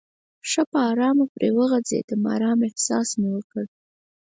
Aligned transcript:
ښه 0.49 0.61
په 0.71 0.77
آرامه 0.91 1.25
پرې 1.33 1.49
وغځېدم، 1.57 2.21
آرامه 2.35 2.63
احساس 2.67 3.09
مې 3.19 3.29
وکړ. 3.35 3.63